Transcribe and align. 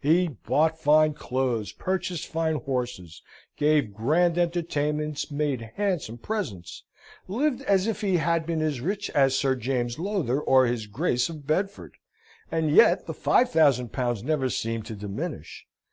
He 0.00 0.28
bought 0.28 0.78
fine 0.78 1.14
clothes, 1.14 1.72
purchased 1.72 2.28
fine 2.28 2.54
horses, 2.60 3.22
gave 3.56 3.92
grand 3.92 4.38
entertainments, 4.38 5.32
made 5.32 5.72
handsome 5.74 6.16
presents, 6.18 6.84
lived 7.26 7.62
as 7.62 7.88
if 7.88 8.00
he 8.00 8.18
had 8.18 8.46
been 8.46 8.62
as 8.62 8.80
rich 8.80 9.10
as 9.16 9.36
Sir 9.36 9.56
James 9.56 9.98
Lowther, 9.98 10.40
or 10.40 10.66
his 10.66 10.86
Grace 10.86 11.28
of 11.28 11.44
Bedford, 11.44 11.96
and 12.52 12.70
yet 12.70 13.06
the 13.06 13.14
five 13.14 13.50
thousand 13.50 13.88
pounds 13.92 14.22
never 14.22 14.48
seemed 14.48 14.86
to 14.86 14.94
diminish. 14.94 15.66